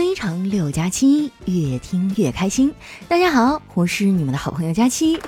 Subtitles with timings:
[0.00, 2.72] 非常六加七，越听越开心。
[3.06, 5.20] 大家好，我是你们的好朋友佳期。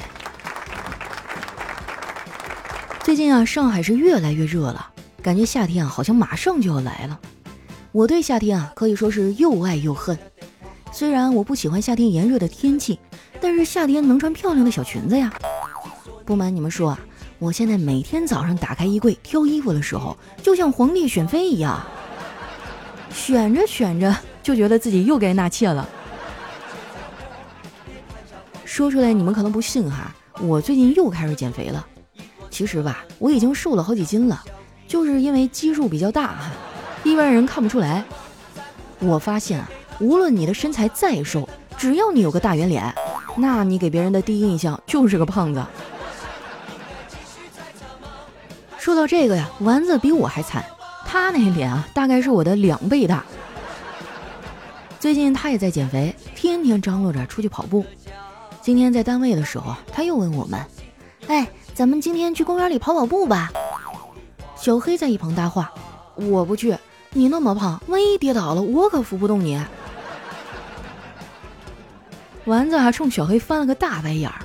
[3.04, 4.88] 最近啊，上海是越来越热了，
[5.20, 7.20] 感觉夏天啊好像马上就要来了。
[7.92, 10.18] 我对夏天啊可以说是又爱又恨。
[10.90, 12.98] 虽然我不喜欢夏天炎热的天气，
[13.42, 15.30] 但是夏天能穿漂亮的小裙子呀。
[16.24, 16.98] 不瞒你们说啊，
[17.38, 21.78] 我现在每天早上打开衣柜挑衣服的时候，就像皇帝选妃一样，
[23.12, 25.88] 选着选着就觉得自己又该纳妾了。
[28.64, 31.86] 说出来你们可能不信哈，我最近又开始减肥了。
[32.50, 34.42] 其实吧，我已经瘦了好几斤了，
[34.86, 36.50] 就是因为基数比较大哈，
[37.04, 38.04] 一般人看不出来。
[38.98, 39.70] 我发现啊。
[40.00, 42.92] 无论你的身材再瘦，只要你有个大圆脸，
[43.36, 45.64] 那你给别人的第一印象就是个胖子。
[48.78, 50.64] 说到这个呀，丸子比我还惨，
[51.06, 53.24] 他那脸啊，大概是我的两倍大。
[55.02, 57.84] 最近他也在减肥，天天张罗着出去跑步。
[58.60, 60.64] 今天在单位的时候，他又问我们
[61.26, 63.50] ：“哎，咱们今天去公园里跑跑步吧？”
[64.54, 65.72] 小黑在一旁搭话
[66.14, 66.78] ：“我不去，
[67.10, 69.60] 你那么胖，万一跌倒了，我可扶不动你。”
[72.46, 74.38] 丸子还冲小黑翻了个大白眼儿，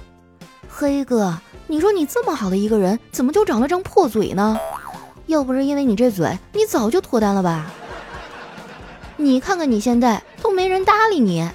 [0.67, 4.59] 黑哥，你说你这么好的一个人，怎么就长了张破嘴呢？
[5.27, 7.71] 要不是因为你这嘴，你早就脱单了吧？
[9.19, 11.49] 你看看你现在都没人搭理你。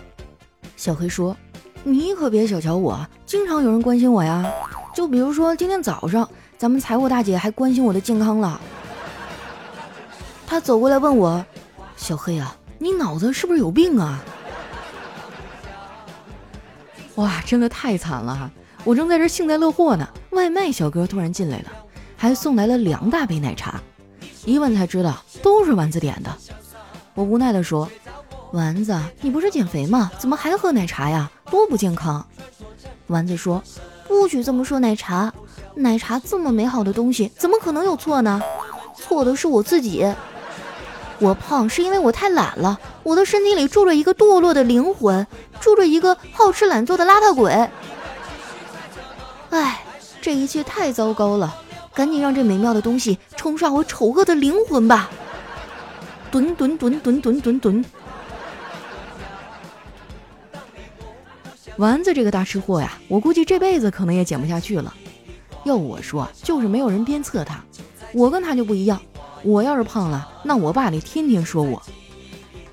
[0.77, 1.37] 小黑说
[1.85, 4.45] ：“你可别小瞧我，经常有人关心我呀。
[4.93, 8.61] 就比如说今天早上，咱们财务大姐还关心我的健康了。
[10.45, 11.45] 她走过来问我：
[11.97, 14.21] 小黑啊，你脑子是不是有病啊？”
[17.15, 18.51] 哇，真的太惨了！
[18.85, 21.67] 我正在这幸灾乐祸呢，外卖小哥突然进来了，
[22.17, 23.81] 还送来了两大杯奶茶。
[24.45, 26.37] 一问才知道都是丸子点的。
[27.15, 27.89] 我无奈地说
[28.53, 30.11] ：“丸子，你不是减肥吗？
[30.19, 31.31] 怎么还喝奶茶呀？
[31.51, 32.27] 多不健康！”
[33.09, 33.63] 丸子说
[34.09, 35.33] ：“不许这么说奶茶，
[35.75, 38.41] 奶茶这么美好的东西，怎么可能有错呢？
[38.97, 40.06] 错的是我自己。
[41.19, 45.27] 我胖是因为我太懒了，我的身体里住着一个堕落的灵魂。”
[45.62, 47.71] 住着一个好吃懒做的邋遢鬼，
[49.51, 49.84] 哎，
[50.21, 51.55] 这一切太糟糕了！
[51.95, 55.09] 赶紧让这美妙的东西冲刷我丑恶的灵魂吧！
[56.32, 57.84] 吨吨吨吨吨吨吨。
[61.76, 64.94] 丸子这个大吃货呀，我估计这辈子可能也减不下去了。
[65.65, 67.62] 要我说，就是没有人鞭策他。
[68.15, 68.98] 我跟他就不一样，
[69.42, 71.82] 我要是胖了，那我爸得天天说我。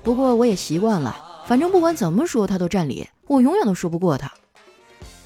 [0.02, 1.26] 不过我也习惯了。
[1.46, 4.30] 反正不管怎么说，他都占理，我永远都说不过他。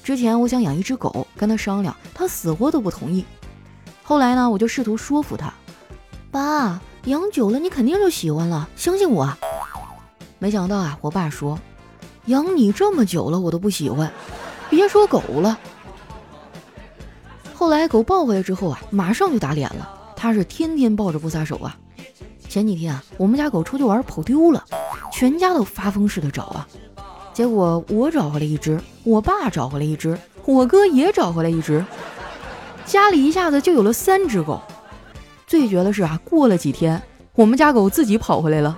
[0.03, 3.23] 之前我想养一只狗，跟他商量，他死活都不同意。
[4.03, 5.53] 后来呢，我就试图说服他
[6.31, 9.31] ：“爸，养久了你肯定就喜欢了，相信我。”
[10.39, 11.57] 没想到啊，我爸说
[12.25, 14.11] ：“养你这么久了，我都不喜欢，
[14.69, 15.57] 别说狗了。”
[17.53, 21.77] 后来狗抱回来之后啊，马上就打脸了，他是天天抱着不撒手啊。
[22.49, 24.63] 前几天啊，我们家狗出去玩跑丢了。
[25.11, 26.67] 全家都发疯似的找啊，
[27.33, 31.83] 结果我找回来一只，我爸找回来一只，我哥也找回来一只，
[32.85, 34.61] 家里一下子就有了三只狗。
[35.55, 37.01] 最绝的是啊，过了几天，
[37.33, 38.77] 我们家狗自己跑回来了。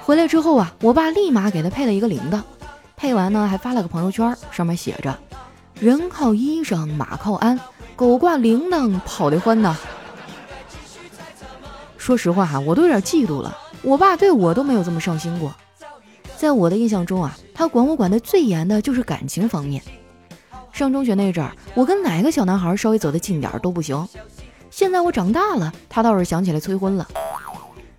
[0.00, 2.40] 回来之后啊，我爸立马给他配了一个铃铛，
[2.96, 5.14] 配完呢还发了个朋友圈，上面写着
[5.78, 7.60] ：“人靠衣裳，马靠鞍，
[7.94, 9.76] 狗挂铃铛跑得欢呐。”
[11.98, 13.54] 说实话哈，我都有点嫉妒了。
[13.82, 15.54] 我爸对我都没有这么上心过。
[16.38, 19.82] 在我的印象中啊，他管我管的最严的就是感情方面。
[20.72, 24.08] 上中学那阵儿，我跟哪个小男孩稍微走得近点儿都不行。
[24.70, 27.06] 现在我长大了，他倒是想起来催婚了。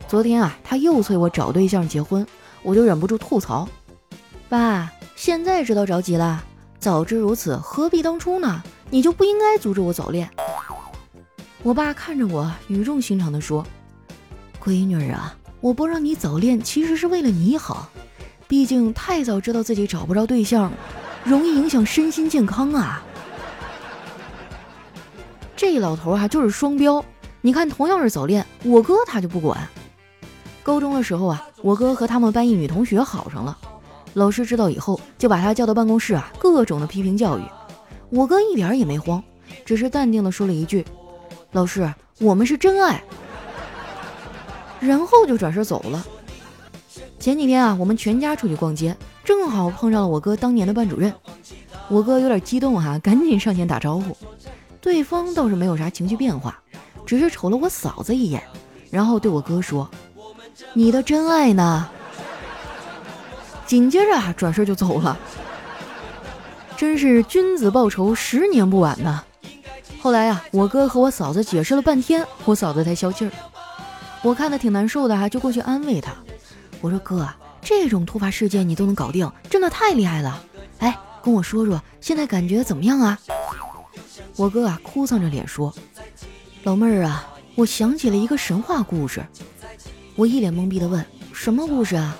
[0.07, 2.25] 昨天啊，他又催我找对象结婚，
[2.63, 3.67] 我就忍不住吐槽
[4.49, 6.43] ：“爸，现在知道着急了？
[6.79, 8.61] 早知如此，何必当初呢？
[8.89, 10.29] 你就不应该阻止我早恋。”
[11.63, 13.65] 我爸看着我，语重心长地说。
[14.61, 17.87] 闺女啊，我不让你早恋，其实是为了你好。
[18.47, 20.71] 毕竟太早知道自己找不着对象，
[21.23, 23.03] 容易影响身心健康啊。
[25.55, 27.03] 这老头啊，就是双标。
[27.41, 29.57] 你看，同样是早恋，我哥他就不管。
[30.61, 33.57] 高中的时候啊，我哥和他们班一女同学好上了，
[34.13, 37.43] 老师知道以后就把他叫到办公室啊，各种的批评教育。
[38.09, 39.21] 我哥一点也没慌，
[39.65, 40.85] 只是淡定的说了一句
[41.51, 43.03] ：“老师，我们是真爱。”
[44.79, 46.05] 然后就转身走了。
[47.19, 51.13] 前几天啊，我们全家出去逛街，正好碰上了我哥当年的班主任。
[51.89, 54.15] 我哥有点激动哈，赶紧上前打招呼。
[54.81, 56.59] 对方倒是没有啥情绪变化，
[57.05, 58.43] 只是瞅了我嫂子一眼，
[58.89, 59.89] 然后对我哥说
[60.73, 61.89] ：“你的真爱呢？”
[63.65, 65.17] 紧接着啊，转身就走了。
[66.75, 69.23] 真是君子报仇，十年不晚呐。
[70.01, 73.31] 后来啊，我哥和我嫂子解释了半天，我嫂子才消气儿。
[74.21, 76.11] 我看他挺难受的哈，就过去安慰他。
[76.81, 77.27] 我说：“哥，
[77.63, 80.43] 这种突发事件你都能搞定，真的太厉害了。
[80.79, 83.17] 哎，跟我说说，现在感觉怎么样啊？”
[84.35, 85.73] 我哥啊，哭丧着脸说
[86.63, 89.25] ：“老妹儿啊，我想起了一个神话故事。”
[90.15, 92.17] 我一脸懵逼的问：“什么故事啊？”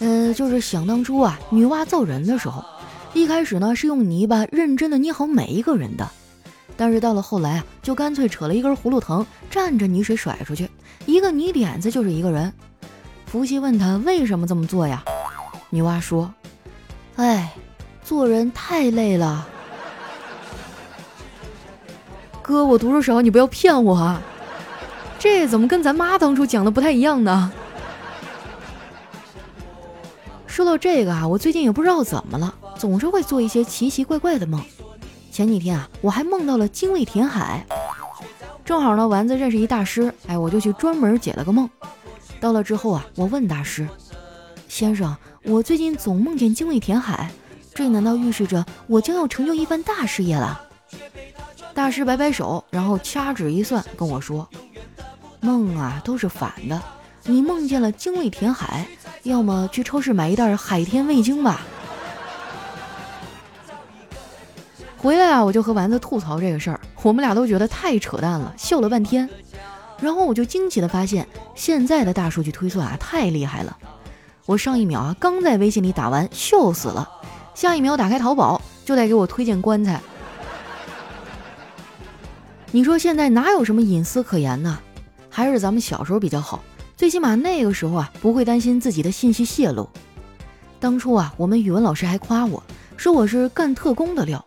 [0.00, 2.64] 呃，就是想当初啊，女娲造人的时候，
[3.12, 6.08] 一开始呢是用泥巴认真的捏好每一个人的。
[6.76, 10.68] 但是到了后来啊，就干脆扯了一根葫芦藤，蘸着泥水甩出去，
[11.06, 12.52] 一个泥点子就是一个人。
[13.34, 15.02] 伏羲问他为什么这么做呀？
[15.68, 16.32] 女娲说
[17.18, 17.52] ：“哎，
[18.04, 19.44] 做人太累了。”
[22.40, 24.22] 哥，我读书少，你不要骗我啊！
[25.18, 27.50] 这怎么跟咱妈当初讲的不太一样呢？
[30.46, 34.62] 说到这个啊，我最近也不知道怎么了，总是会做一些奇奇怪怪的梦。
[35.32, 37.66] 前几天啊，我还梦到了精卫填海，
[38.64, 41.68] 正好呢，丸子认识一大师，哎，我就去专门解了个梦。
[42.44, 43.88] 到了之后啊，我问大师
[44.68, 47.30] ：“先生，我最近总梦见精卫填海，
[47.74, 50.60] 这难道预示着我将要成就一番大事业了？”
[51.72, 54.46] 大师摆摆手，然后掐指一算，跟我说
[55.40, 56.78] ：“梦啊，都是反的。
[57.22, 58.86] 你梦见了精卫填海，
[59.22, 61.62] 要么去超市买一袋海天味精吧。”
[65.00, 69.26] 回来啊，我就和丸子吐槽这个事儿，我们俩都觉得太扯淡了，笑了半天。
[70.00, 73.76] 然后我就惊奇的发现，现在的大数据推算啊，太厉害了。
[74.46, 77.08] 我上一秒啊，刚在微信里打完，笑死了，
[77.54, 80.00] 下一秒打开淘宝，就得给我推荐棺材。
[82.70, 84.78] 你说现在哪有什么隐私可言呢？
[85.30, 86.62] 还是咱们小时候比较好，
[86.96, 89.88] 最起码那个时候啊，不会担心自己的信息泄露。
[90.78, 92.62] 当初啊，我们语文老师还夸我
[92.96, 94.44] 说我是干特工的料。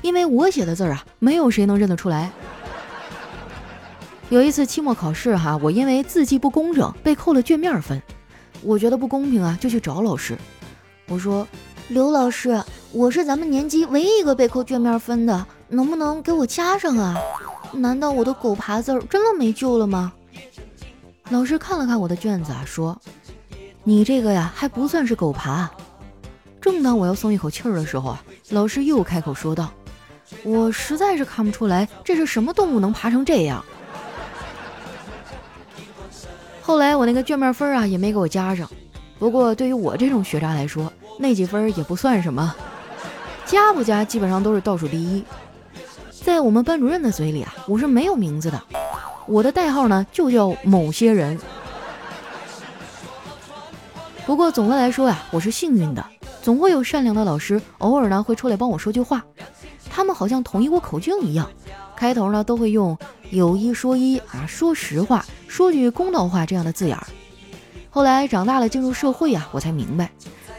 [0.00, 2.30] 因为我写的字儿啊，没有谁能认得出来。
[4.34, 8.02] 有一次期末考试哈，我因为字迹不工整被扣了卷面分，
[8.62, 10.36] 我觉得不公平啊，就去找老师。
[11.06, 11.46] 我说
[11.86, 12.60] ：“刘老师，
[12.90, 17.16] 我是咱们年级唯一一个被扣卷面分的，能不能给我加上啊？
[17.74, 20.12] 难道我的狗爬字儿真的没救了吗？”
[21.30, 23.00] 老师看了看我的卷子啊，说
[23.84, 25.70] ：“你这个呀，还不算是狗爬。”
[26.60, 29.70] 正当我要松一口气儿的时候啊，老师又开口说道。
[30.42, 33.64] 我实在是看不出来这是什么动物能爬成这样。
[36.66, 38.66] 后来我那个卷面分啊也没给我加上，
[39.18, 42.54] 不过对于我这种学渣来说，那几分也不算什么，
[43.44, 45.22] 加不加基本上都是倒数第一。
[46.10, 48.58] 在我们班主任的嘴里啊，我是没有名字的，
[49.26, 51.38] 我的代号呢就叫某些人。
[54.24, 56.02] 不过总的来说呀，我是幸运的，
[56.40, 59.22] 总会有善良的老师偶尔呢会出来帮我说句话。
[59.90, 61.46] 他们好像统一我口径一样，
[61.94, 62.96] 开头呢都会用
[63.34, 67.04] “有一说一”啊，说实话，说句公道话这样的字眼儿。
[67.90, 70.08] 后来长大了进入社会啊，我才明白，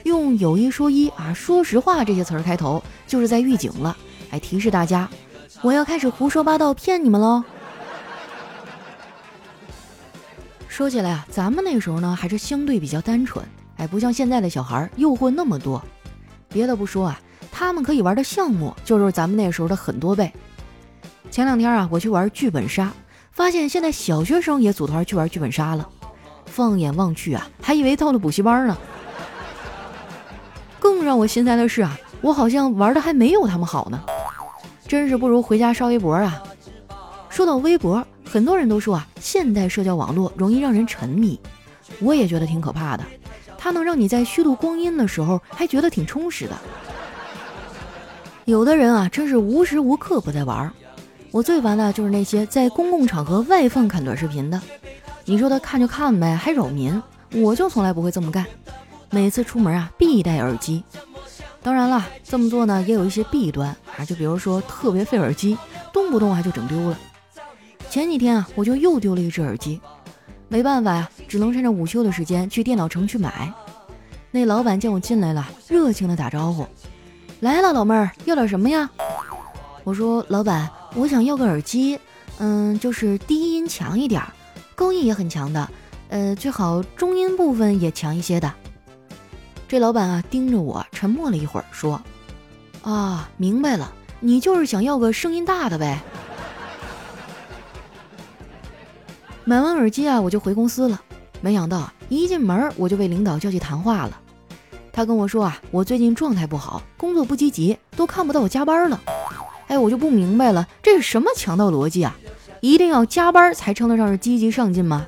[0.04, 3.96] 用“有一说一”啊，说实话这些词儿开头，就是在预警了，
[4.30, 5.10] 哎，提示大家，
[5.62, 7.42] 我要开始胡说八道骗你们喽。
[10.68, 13.46] 说起来啊，咱们那时候呢还是相对比较单纯，
[13.78, 15.82] 哎，不像现在的小孩诱惑那么多。
[16.50, 17.18] 别的不说啊。
[17.58, 20.30] 他们可以玩的项目就是咱们那时候的很多倍。
[21.36, 22.94] 前两天啊，我去玩剧本杀，
[23.30, 25.86] 发现现在小学生也组团去玩剧本杀了。
[26.46, 28.78] 放眼望去啊，还以为到了补习班呢。
[30.80, 34.02] 更让我心塞的是啊，我好像玩的还没有他们好呢。
[34.88, 36.42] 真是不如回家刷微博啊。
[37.28, 41.38] 说到微博，很多人都说啊，现代社交网络容易让人沉迷，
[42.00, 43.04] 我也觉得挺可怕的。
[43.58, 46.56] 它能让你在虚度光阴的时候还觉得挺充实的。
[48.46, 50.72] 有的人啊，真是无时无刻不在玩。
[51.36, 54.62] 我最烦的就是那些在公共场合外放看短视频的。
[55.26, 58.46] 你说他看就看呗，还扰民，我就从来不会这么干。
[59.10, 60.82] 每次出门啊，必带耳机。
[61.62, 65.58] 当然了，这么做呢，也有一些弊端啊，就比如说特别费耳机，
[65.92, 66.98] 动不动啊就整丢了。
[67.90, 69.82] 前几天啊，我就又丢了一只耳机，
[70.48, 73.54] 没办法呀，只能趁着午休的时间去电脑城去买。
[74.32, 76.66] 那老板见我进来了，热情的打招呼。
[77.42, 78.90] 来了，老妹儿，要点什么呀？
[79.84, 82.00] 我说，老板，我想要个耳机，
[82.40, 84.24] 嗯，就是低音强一点，
[84.76, 85.70] 高音也很强的，
[86.08, 88.52] 呃，最好中音部分也强一些的。
[89.68, 92.02] 这老板啊，盯着我，沉默了一会儿，说
[92.82, 96.02] ：“啊，明白了，你就是想要个声音大的呗。
[99.44, 101.02] ”买完耳机啊，我就回公司了。
[101.42, 104.18] 没想到一进门我就被领导叫去谈话了。
[104.94, 109.02] 他跟我说啊，我最近状态不好，工作不积极，都看不到我加班了。
[109.68, 112.16] 哎，我就不明白了，这是什么强盗逻辑啊？
[112.62, 115.08] 一定要加班才称得上是积极上进吗？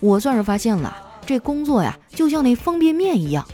[0.00, 3.46] 我算是发现了，这工作呀，就像那方便面一样，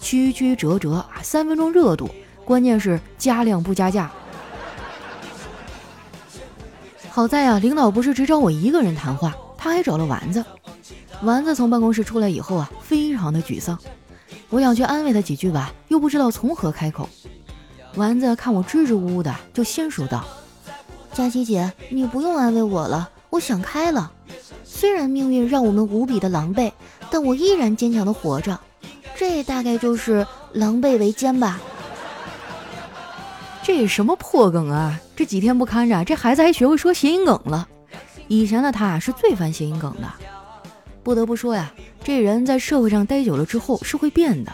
[0.00, 2.08] 曲曲折折啊，三分钟热度，
[2.44, 4.10] 关键是加量不加价。
[7.08, 10.44] 好在呀，领导不是只找我一个人谈话，他还找了丸子。
[11.22, 13.78] 丸子从办公室出来以后啊，非常的沮丧。
[14.48, 17.08] 我想去安慰他几句吧，又不知道从何开口。
[17.96, 20.24] 丸子看我支支吾吾的，就先说道
[21.12, 24.12] ：“佳琪姐，你不用安慰我了，我想开了。
[24.64, 26.72] 虽然命运让我们无比的狼狈，
[27.10, 28.58] 但我依然坚强的活着。
[29.16, 31.60] 这大概就是狼狈为奸吧。
[33.62, 34.98] ”这什么破梗啊！
[35.16, 37.68] 这几天不看着，这孩子还学会说谐音梗了。
[38.28, 40.08] 以前的他是最烦谐音梗的。
[41.02, 41.72] 不得不说呀，
[42.04, 44.52] 这人在社会上待久了之后是会变的。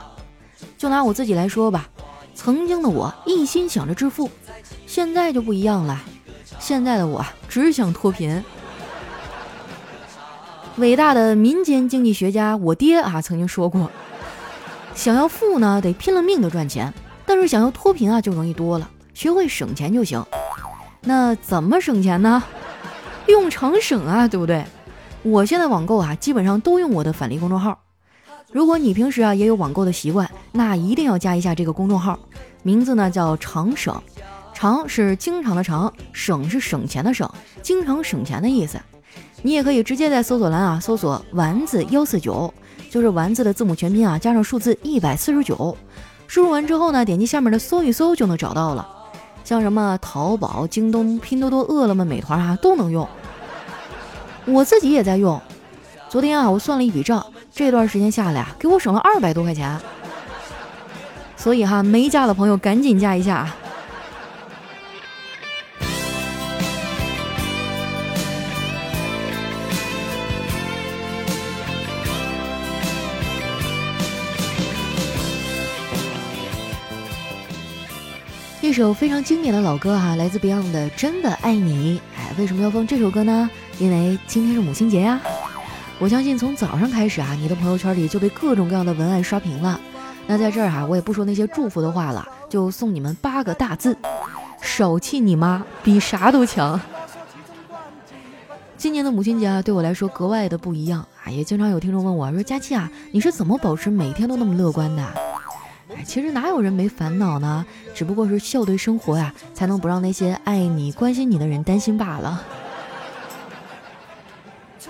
[0.79, 1.89] 就拿我自己来说吧。
[2.37, 4.31] 曾经的我一心想着致富，
[4.87, 6.01] 现在就不一样了。
[6.61, 8.45] 现在的我只想脱贫。
[10.77, 13.91] 伟大的民间经济学家我爹啊曾经说过，
[14.95, 16.93] 想要富呢得拼了命的赚钱，
[17.25, 20.23] 但是想要脱贫啊就容易多了，学会省钱就行。
[21.01, 22.45] 那怎么省钱呢？
[23.27, 24.65] 用常省啊，对不对？
[25.23, 27.86] 我现在网购啊基本上都用我的返利公众号。
[28.53, 32.19] 如果你平时啊也有网购的习惯，那一定要加一下这个公众号，
[32.63, 34.01] 名字呢叫常省，
[34.55, 37.29] 常是经常的常，省是省钱的省，
[37.61, 38.81] 经常省钱的意思。
[39.43, 42.53] 你也可以直接在搜索栏啊搜索丸子幺四九，
[42.91, 45.77] 就是丸子的字母全拼啊加上数字一百四十九，
[46.27, 48.89] 输入完之后呢，点击下面的搜一搜就能找到了。
[49.45, 53.07] 像什么淘宝、京东、拼多多、饿了么、美团啊都能用。
[54.45, 55.41] 我自己也在用。
[56.09, 57.25] 昨天啊，我算了一笔账，
[57.57, 59.81] 这段时间下来啊，给我省了二百多块钱。
[61.39, 63.49] 所以哈，没加的朋友赶紧加一下。
[78.61, 81.99] 一首非常经典的老歌哈，来自 Beyond 的《真的爱你》。
[82.19, 83.49] 哎，为什么要放这首歌呢？
[83.79, 85.19] 因为今天是母亲节呀。
[85.99, 89.81] 我相信从早上开始啊，你的朋友圈里就被各种各样的文案刷屏了。
[90.27, 93.97] 那在这儿啊，我也不说那些祝福的话了，就送你们八个大字：
[94.61, 96.79] 手气你妈，比啥都强。
[98.77, 101.31] 今年的母亲节啊，对我来说格外的不一样啊。
[101.31, 105.03] 也经常有听众问我说：“佳期啊，你是怎么保持每天都那么乐观的？”
[105.97, 107.65] 哎，其实哪有人没烦恼呢？
[107.95, 112.43] 只不过是笑对生活呀，才能不让那些爱你、关心你的人担心罢了。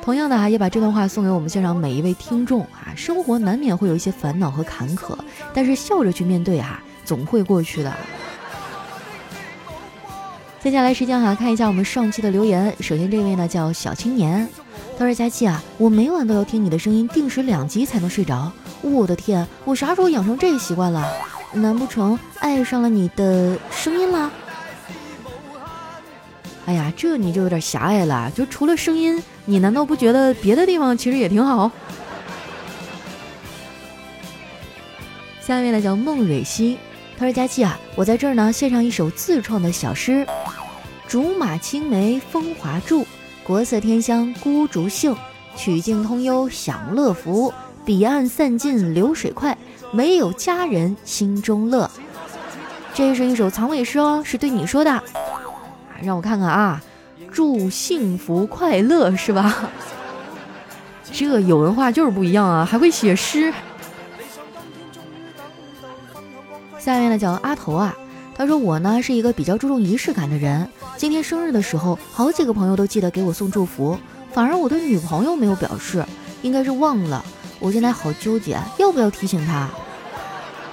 [0.06, 2.94] 同样的啊，也把这段话送给我们现场每一位听众啊。
[2.94, 5.18] 生活难免会有一些烦恼和坎坷，
[5.52, 7.92] 但是笑着去面对啊，总会过去的。
[10.62, 12.72] 接下来时间哈，看一下我们上期的留言。
[12.78, 14.48] 首先这位呢叫小青年，
[14.96, 18.52] 他说：“佳期啊，我每晚都要听你的声音，定时两集才能睡着。
[18.82, 21.04] 我的天，我啥时候养成这习惯了？
[21.52, 24.30] 难不成爱上了你的声音了？”
[26.66, 28.30] 哎呀，这你就有点狭隘了。
[28.32, 31.70] 就除了声音，你难道不觉得别的地方其实也挺好？
[35.40, 36.76] 下面呢叫孟蕊希，
[37.16, 40.26] 他说：“佳期啊，我在这儿呢，献上一首自创的小诗：
[41.06, 43.06] 竹马青梅风华柱，
[43.44, 45.14] 国色天香孤竹杏，
[45.56, 47.54] 曲径通幽享乐福，
[47.84, 49.56] 彼岸散尽流水快，
[49.92, 51.88] 唯有佳人心中乐。”
[52.92, 55.00] 这是一首藏尾诗哦，是对你说的。
[56.02, 56.82] 让我看看啊，
[57.32, 59.70] 祝幸福快乐是吧？
[61.12, 63.52] 这有文化就是不一样啊，还会写诗。
[66.78, 67.96] 下面呢叫阿头啊，
[68.34, 73.98] 他说我呢是一个比较注重仪式感的人，今天生日的时候，好几个朋友都记得给我送祝福，
[74.32, 76.04] 反而我的女朋友没有表示，
[76.42, 77.24] 应该是忘了。
[77.58, 79.68] 我现在好纠结，要不要提醒他？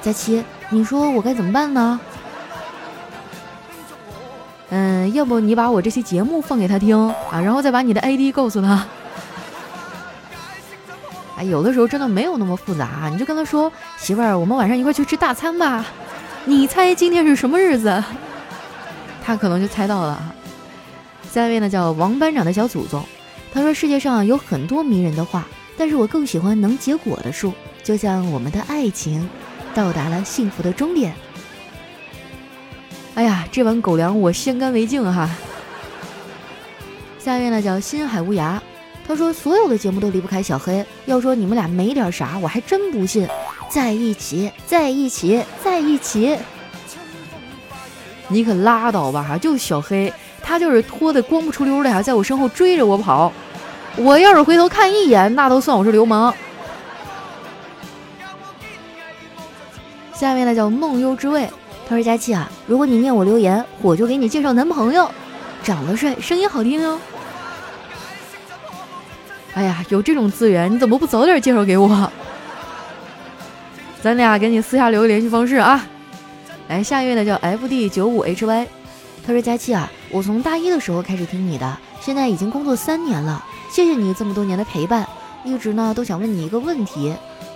[0.02, 2.00] 佳琪，你说我该怎么办呢？
[5.10, 6.98] 要不你把我这期节目放给他听
[7.32, 8.86] 啊，然后再把你的 ID 告诉他。
[11.38, 15.86] 哎，有的时候真的没有那么复杂，你就跟他说：“媳妇儿，我们晚上一块去吃大餐吧。”
[16.46, 18.04] 你猜今天是什么日子？
[19.24, 20.22] 他可能就猜到了。
[21.32, 23.04] 下一位呢，叫王班长的小祖宗，
[23.54, 29.28] 他说：“世界上有很多迷人的话，但是我更喜欢能结果的树，就像我们的爱情，
[29.74, 31.16] 到达了幸福的终点。”
[33.16, 35.30] 哎呀，这碗狗粮我先干为敬哈。
[37.20, 38.60] 下一位呢叫心海无涯，
[39.08, 40.84] 他说所有的节目都离不开小黑。
[41.06, 43.28] 要说你们俩没点啥，我还真不信。
[43.70, 46.38] 在一起，在一起，在一起。
[48.28, 49.38] 你可拉倒吧哈！
[49.38, 53.32] 就小黑，他就是拖的光不出溜的呀，在我身后追着我跑。
[53.96, 56.34] 我要是回头看一眼，那都算我是流氓。
[60.14, 61.48] 下面呢叫梦幽之味，
[61.88, 65.10] 他说佳琪啊，如果你念我留言，我就给你介绍男朋友，
[65.64, 67.00] 长得帅，声音好听哦。
[69.54, 72.12] 哎呀，有这种资源，你怎么不早点介绍给我？
[74.02, 75.86] 咱俩给你私下留个联系方式啊。
[76.68, 78.68] 来，下一位呢叫 F D 九五 H Y，
[79.26, 85.08] 他说佳琪啊，我从大一的时候开始听你的，现在已经工作三年了，谢谢你这么多年的陪伴，
[85.44, 87.14] 一直呢都想问你一个问题，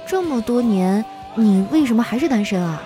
[0.07, 1.03] 这么多年。
[1.39, 2.81] 你为什么还是单身啊？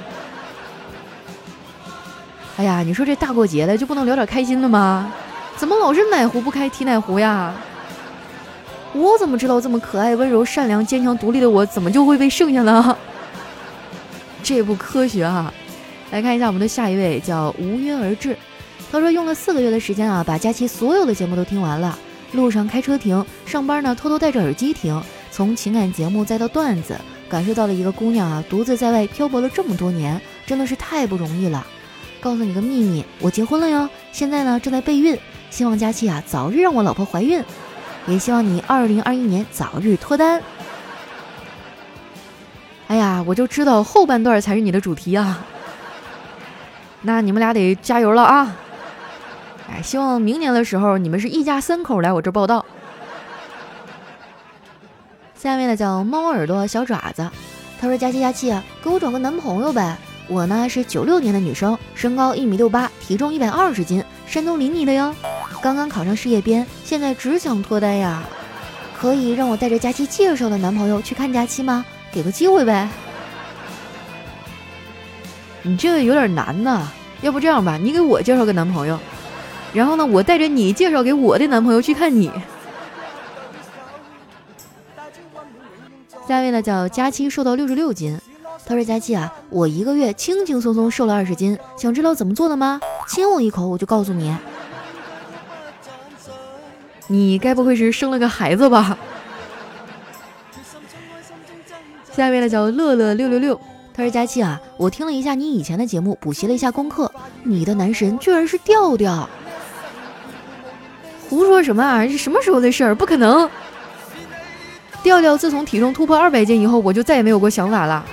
[2.61, 5.11] 哎呀，你说这大过节的就不能聊点开心的吗？
[5.57, 7.51] 怎么老是奶壶不开提奶壶呀？
[8.93, 12.95] 我怎么知道这么可爱、温柔、善良、坚强、独立的我怎么就会被剩下呢？
[14.43, 15.51] 这不科学啊！
[16.11, 18.37] 来看一下我们的下一位，叫无约而至。
[18.91, 21.97] 他说用了四个月的时间啊，把佳期所有的节目都听完了。
[22.33, 25.01] 路上开车听，上班呢偷偷戴着耳机听，
[25.31, 26.95] 从情感节目再到段子。
[27.27, 31.65] 感受到了一个姑娘啊，独自在外漂泊了这么多年，真的是太不容易了。
[32.21, 35.17] 告诉你个秘密，我结婚了哟，现在呢正在备孕，
[35.49, 37.43] 希望佳期啊早日让我老婆怀孕，
[38.05, 40.41] 也希望你二零二一年早日脱单。
[42.87, 45.43] 哎呀，我就知道后半段才是你的主题啊，
[47.01, 48.55] 那你们俩得加油了啊！
[49.71, 52.65] 哎，希望明年的时候你们是一家三口来我这报道。
[55.33, 57.27] 下面呢叫猫耳朵小爪子，
[57.79, 59.97] 他说：“佳期佳期啊，给我找个男朋友呗。
[60.31, 65.13] 我呢是九六年的女生，身高一米六八，体重一百二十斤，山东临沂的哟。
[65.61, 68.23] 刚刚考上事业编，现在只想脱单呀。
[68.97, 71.83] 可以让我带着佳期介绍的男朋友去看佳期吗？
[72.13, 72.87] 给个机会呗。
[75.63, 76.87] 你这有点难呐，
[77.21, 78.97] 要不这样吧，你给我介绍个男朋友，
[79.73, 82.31] 然后呢，我带着你介绍给我的男朋友去看你。”
[86.25, 88.17] 下一位呢叫佳期，瘦到六十六斤。
[88.65, 92.79] 他说：“佳琪啊，我一个月轻轻松松瘦了二十斤，想知道怎么做的吗？
[93.07, 94.33] 亲我一口，我就告诉你。
[97.07, 98.97] 你该不会是生了个孩子吧？”
[102.13, 103.59] 下一位呢叫乐乐六六六。
[103.93, 107.11] 他说：“佳琪啊，我听了一下你以前的节目，补习了一下功课，
[107.43, 109.27] 你的男神居然是调调。
[111.29, 112.07] 胡说什么啊？
[112.07, 112.95] 是什么时候的事儿？
[112.95, 113.49] 不可能。”
[115.03, 118.05] 调调自从体重突破二百斤以后，我就再也没有过想法了。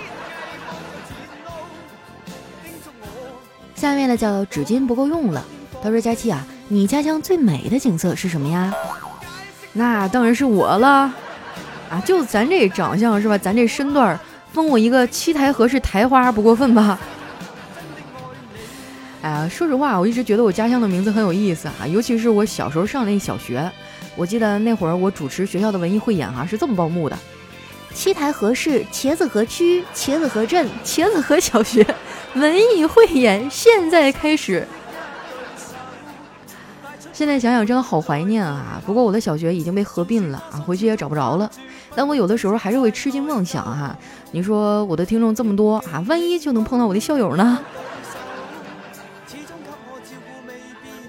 [3.79, 5.45] 下面呢叫纸巾不够用了。
[5.81, 8.75] 他说：“佳期啊，你家乡最美的景色是什么呀？”
[9.73, 11.15] 那当然是我了。
[11.89, 13.39] 啊，就咱这长相是吧？
[13.39, 14.19] 咱这身段，
[14.53, 16.99] 封我一个七台河是台花不过分吧？
[19.23, 23.71] 哎呀，说实话，我一直觉得我家乡的名字很有意思啊，尤其是我小时候上那小学。
[24.17, 27.17] 我记得那会儿我主持学校的文艺汇演哈，是这么报幕的：
[27.99, 31.85] 七台河市茄子河区茄子河镇茄子河小学
[32.37, 34.65] 文艺汇演现在开始。
[37.13, 38.81] 现在想想真的好怀念啊！
[38.87, 41.51] 不过我的小学已经被合并了啊，回去也找不着了。
[41.97, 43.99] 但我有的时候还是会痴心妄想哈。
[44.31, 47.59] 你说我的听众这么多啊，万一就能碰到我的校友呢？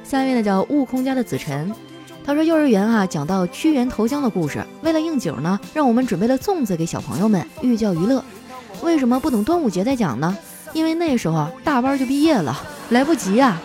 [0.04, 1.72] 下面呢叫悟空家的子辰。
[2.30, 8.24] 他说：“幼儿园啊，讲到屈原投江的故事，为了应景呢，让我们准备了粽子给小朋友们寓教于乐。
[8.84, 10.38] 为什么不等端午节再讲呢？
[10.72, 12.56] 因为那时候大班就毕业了，
[12.90, 13.60] 来不及啊。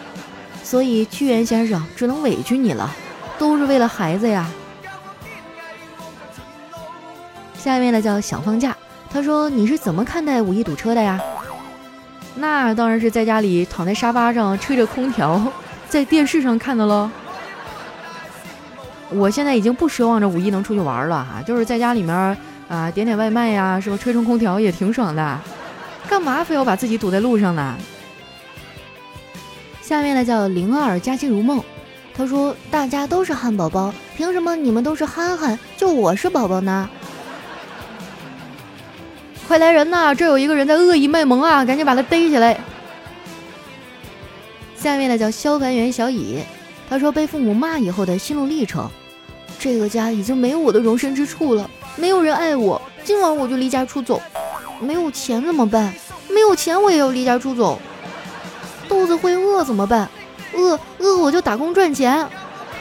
[0.62, 2.90] 所以屈原先生只能委屈你了，
[3.38, 4.48] 都是为了孩子呀。”
[7.58, 8.74] 下面呢叫想放假。
[9.10, 11.20] 他说：“你是怎么看待五一堵车的呀？”
[12.34, 15.52] 那当然是在家里躺在沙发上吹着空调，
[15.86, 17.10] 在电视上看的喽。
[19.14, 22.14] 我现在已经不奢望着五一能出去玩了哈，就是在家里面
[22.68, 23.96] 啊点点外卖呀，是吧？
[23.96, 25.38] 吹吹空调也挺爽的，
[26.08, 27.76] 干嘛非要把自己堵在路上呢？
[29.80, 31.62] 下面呢叫灵儿佳期如梦，
[32.16, 36.88] 他说大家都是汉堡包，凭什么你们都是憨憨，就我是宝宝呢？
[39.46, 42.58] 快来人呐，这有一个人在恶意卖萌啊，赶紧把他逮起来！
[44.74, 46.42] 下面呢叫消防员小乙，
[46.88, 48.90] 他说被父母骂以后的心路历程。
[49.64, 54.20] 这个家已经没有我的容身之处了，没有人爱我，今晚我就离家出走。
[54.78, 55.94] 没有钱怎么办？
[56.28, 57.80] 没有钱我也要离家出走。
[58.90, 60.06] 肚子会饿怎么办？
[60.52, 62.28] 饿饿我就打工赚钱。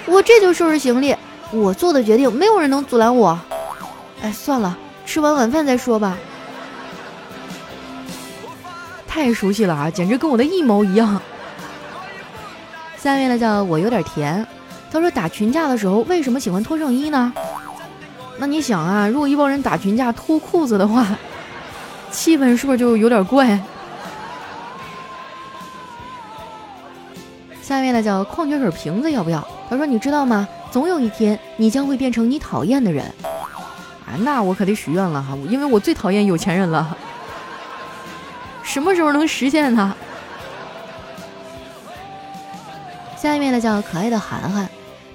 [0.08, 1.16] 我这就收拾行李，
[1.54, 3.40] 我做的决定，没有人能阻拦我。
[4.22, 6.18] 哎，算了，吃完晚饭再说吧。
[9.08, 11.22] 太熟悉了啊，简直跟我的一模一样。
[12.98, 14.46] 下面呢叫我有点甜，
[14.94, 17.34] 他说打群架的时候为什么喜欢脱上衣呢？
[18.38, 21.18] 那你想啊，如果一帮人打群架脱裤子的话，
[22.12, 23.60] 气氛是不是就有点怪？
[27.60, 29.44] 下面呢叫矿泉水瓶子要不要？
[29.68, 30.48] 他说你知道吗？
[30.70, 33.04] 总有一天你将会变成你讨厌的人。
[34.06, 36.96] 啊，那我可得许愿了哈，因为我最讨厌有钱人了。
[38.62, 39.96] 什么时候能实现呢？
[43.18, 44.70] 下面呢叫可爱的涵涵，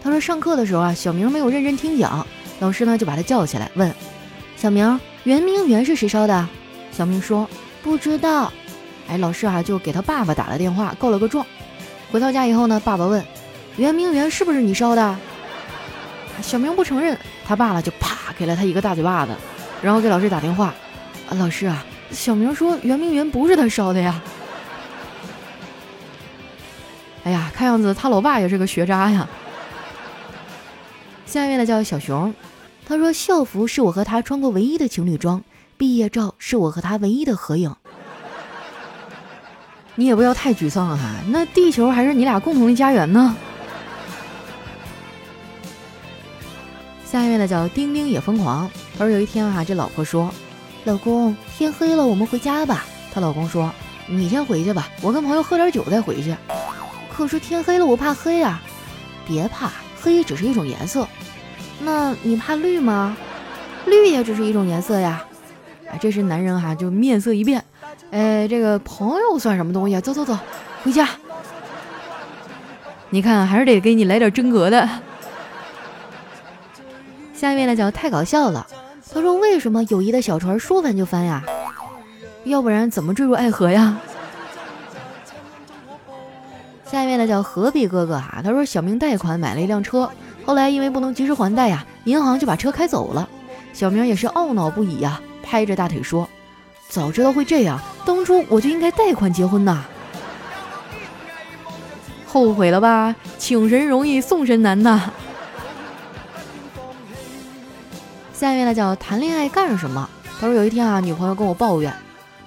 [0.08, 2.26] 他说上课的时候啊，小明没有认真听讲，
[2.60, 3.94] 老师呢就把他叫起来问
[4.56, 6.48] ：“小明，圆明园是谁烧的？”
[6.90, 7.48] 小明说
[7.84, 8.50] ：“不知道。”
[9.06, 11.44] 哎，老师啊就给他爸爸打了电话告了个状。
[12.10, 13.22] 回到家以后呢，爸爸问
[13.76, 15.16] ：“圆明园是不是你烧的？”
[16.40, 19.32] 小明不承认，他爸爸就啪给了他一个大嘴巴子，
[19.82, 20.72] 然后给老师打电话
[21.28, 24.22] ：“啊，老师啊，小明说圆明园不是他烧的呀。”
[27.24, 29.28] 哎呀，看样子他老爸也是个学渣呀。
[31.28, 32.34] 下面的叫小熊，
[32.86, 35.44] 他说校服是我和他穿过唯一的情侣装，
[35.76, 37.76] 毕业照是我和他唯一的合影。
[39.94, 43.36] 你也不要太沮丧哈，那地球还是你俩共同的家园呢。
[47.04, 50.32] 下一位呢叫丁丁也疯狂，他说有一天哈，这老婆说
[50.84, 53.70] ：“老公，天黑了，我们回家吧。”她老公说
[54.08, 56.34] ：“你先回去吧，我跟朋友喝点酒再回去。”
[57.12, 58.62] 可是天黑了，我怕黑啊！
[59.26, 61.06] 别怕，黑只是一种颜色。
[61.80, 63.16] 那你怕绿吗？
[63.87, 65.24] 绿也只是一种颜色呀！
[65.90, 67.64] 啊，这时男人哈就面色一变，
[68.11, 70.00] 哎，这个朋友算什么东西啊？
[70.00, 70.37] 走走走，
[70.82, 71.08] 回家。
[73.11, 74.87] 你看，还是得给你来点真格的。
[77.32, 78.66] 下面呢叫太搞笑了，
[79.14, 81.42] 他说为什么友谊的小船说翻就翻呀？
[82.44, 83.96] 要不然怎么坠入爱河呀？
[86.90, 90.11] 下面呢叫何必哥哥哈，他说小明贷款买了一辆车，
[90.46, 93.29] 后来因为不能及时还贷呀，银行就把车开走了。
[93.74, 96.27] 小明也是懊恼不已呀，拍着大腿说
[96.88, 99.85] ：“早知道会这样，当初我就应该贷款结婚呐。”
[102.27, 103.14] 后悔了吧？
[103.37, 105.12] 请神容易送神难呐。
[108.33, 110.09] 下面呢叫谈恋爱干什么？
[110.40, 111.92] 他说有一天啊，女朋友跟我抱怨：“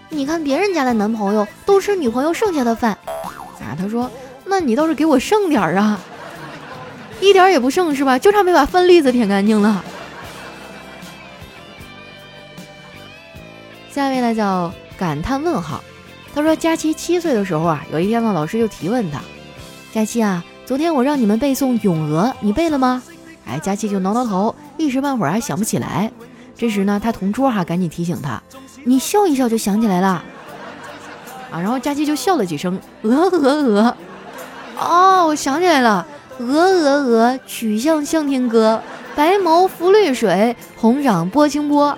[0.09, 2.97] 你看别人家的男朋友都吃女朋友剩下的饭。”
[3.61, 4.09] 啊，他说。
[4.51, 5.97] 那你倒是给我剩点儿啊，
[7.21, 8.19] 一点儿也不剩是吧？
[8.19, 9.81] 就差没把饭粒子舔干净了。
[13.89, 15.81] 下一位呢叫感叹问号，
[16.35, 19.21] 他说佳期七岁的时候啊，有一天呢，老师就提问他，
[19.93, 23.01] 佳期啊，昨天我让你们背诵《咏鹅》，你背了吗？
[23.47, 26.11] 哎，佳期就挠挠头，一时半会儿还想不起来。
[26.57, 28.43] 这时呢，他同桌哈赶紧提醒他，
[28.83, 30.23] 你笑一笑就想起来了。
[31.51, 33.97] 啊，然后佳期就笑了几声，鹅鹅鹅。
[34.81, 36.05] 哦，我想起来了，
[36.39, 38.81] 鹅鹅鹅，曲项向天歌，
[39.15, 41.95] 白毛浮绿水，红掌拨清波。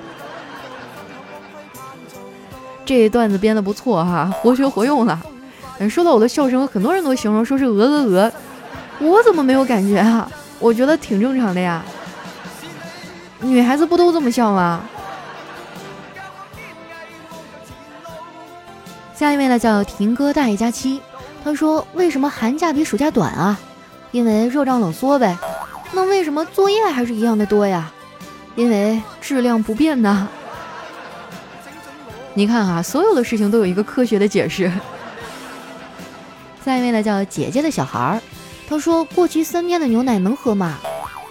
[2.85, 5.17] 这段子编的不错哈，活学活用了。
[5.89, 8.31] 说到我的笑声，很多人都形容说是鹅鹅鹅，
[8.99, 10.29] 我怎么没有感觉啊？
[10.59, 11.81] 我觉得挺正常的呀。
[13.39, 14.81] 女孩子不都这么笑吗？
[19.15, 21.01] 下一位呢，叫婷哥大爷加七。
[21.43, 23.59] 他说：“为什么寒假比暑假短啊？
[24.11, 25.37] 因为热胀冷缩呗。
[25.91, 27.91] 那为什么作业还是一样的多呀？
[28.55, 30.29] 因为质量不变呢。
[32.33, 34.71] 你看啊，所有的事情都有一个科学的解释。”
[36.63, 38.21] 下一位呢，叫姐姐的小孩儿，
[38.69, 40.77] 他说：“过期三天的牛奶能喝吗？”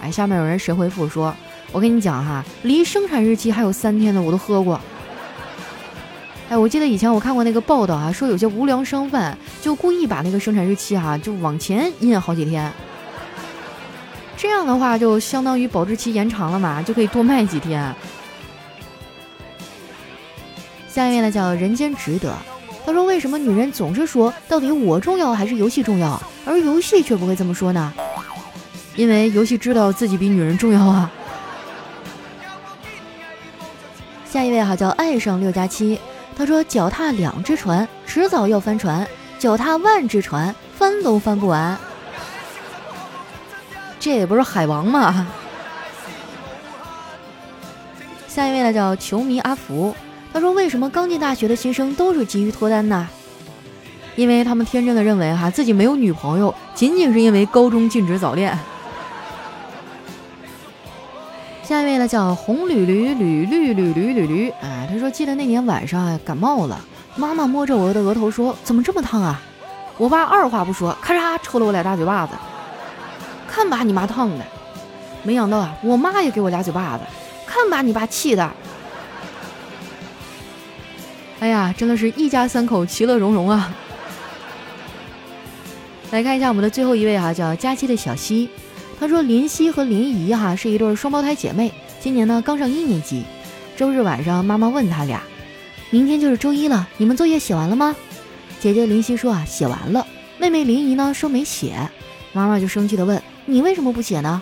[0.03, 1.35] 哎，下面有人神回复说
[1.73, 4.79] ：“我跟你讲哈，离生产日期还有三天的我都喝过。”
[6.53, 12.71] 哎，我记得以前我看过那个报道啊，说有些无良商贩就故意把那个生产日期啊就往前印好几天，
[14.37, 17.95] 这样的话就相当于保质期延长了嘛，就可以多卖几天。
[20.91, 22.37] 下面呢叫人间值得，
[22.85, 27.91] 他说为什么女人总是说到底我重要还是游戏重要，而游戏却不会这么说呢？
[28.95, 31.11] 因为游戏知道自己比女人重要啊。
[34.29, 35.99] 下一位哈叫爱上六加七。
[36.43, 39.07] 他说：“脚踏两只船，迟早要翻船；
[39.39, 41.79] 脚踏万只船，翻都翻不完。”
[44.01, 45.29] 这也不是海王吗？
[48.27, 49.95] 下一位呢，叫球迷阿福。
[50.33, 53.09] 他说：“为什么刚进大学的新生都是急于脱单呢？
[54.17, 58.59] 因为他们天真的认为哈自己没有女朋友，仅仅是因为高中禁止早恋。”
[61.63, 64.12] 下一位呢叫红驴驴驴绿驴驴
[64.61, 66.81] 哎，他说记得那年晚上啊感冒了，
[67.17, 69.41] 妈妈摸着我的额头说：“怎么这么烫啊？”
[69.99, 72.33] 我爸二话不说，咔嚓抽了我俩大嘴巴子，
[73.47, 74.45] 看把你妈烫的！
[75.23, 77.05] 没想到啊，我妈也给我俩嘴巴子，
[77.47, 78.51] 看把你爸气的！
[81.41, 83.73] 哎呀，真的是一家三口其乐融融啊！
[86.11, 88.49] 来看一下我们的最后一位哈，叫佳期的小溪。
[88.99, 93.25] 他说林夕和林怡哈是一对双胞胎姐妹，今年呢刚上一年级。
[93.83, 95.21] 周日晚上，妈妈问他俩
[95.91, 97.97] ：“明天就是周一了，你们作业写完了吗？”
[98.63, 100.07] 姐姐林夕说啊，写完了。
[100.39, 101.91] 妹妹林怡呢说没写。
[102.33, 104.41] 妈妈就生气的问：“你为什么不写呢？”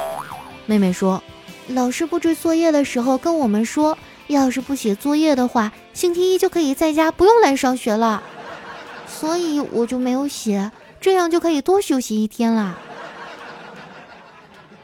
[0.66, 1.22] 妹妹说
[1.68, 8.22] ：“老师布置作业的时候跟我们说，要是不写作业的话，星期一就可以在家不用来上学了，
[9.09, 12.76] 所以我就没有写。”这样就可以多休息一天啦。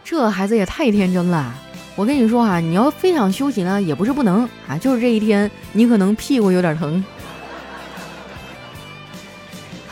[0.02, 1.52] 这孩子也太天真了。
[1.96, 7.02] 我跟你说啊，你要非想休息呢，也不是不能啊，就是这一天你可能屁股有点疼。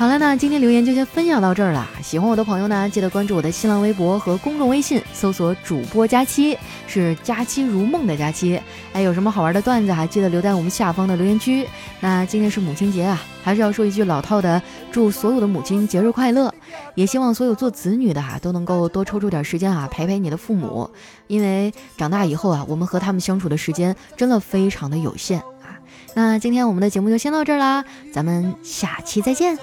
[0.05, 1.89] 好了，那今天留言就先分享到这儿了。
[2.03, 8.61] 喜欢我的朋友呢，记得关注我的新浪微博和公众微信，搜索主播佳期，是佳期如梦的佳期。
[8.93, 11.67] 哎，有什么好玩的段子，还记得留在我们下方的留言区。
[12.01, 14.61] 那今天是母亲节啊，还是要说一句老套的，
[14.93, 16.53] 祝所有的母亲节日快乐。
[16.95, 20.91] 也希望所有做子女的哈都能够多抽出点时间啊，陪陪你的父母，
[21.29, 25.81] 因为长大以后啊，我们和他们相处的时间真的非常的有限啊。
[26.13, 29.57] 那今天我们的节目就先到这儿啦，咱们下期再见。